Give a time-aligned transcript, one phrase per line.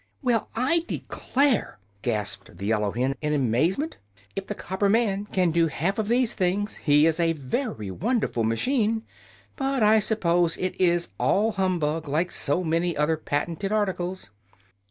[0.01, 3.97] |||++ "Well, I declare!" gasped the yellow hen, in amazement;
[4.35, 8.43] "if the copper man can do half of these things he is a very wonderful
[8.43, 9.03] machine.
[9.55, 14.31] But I suppose it is all humbug, like so many other patented articles."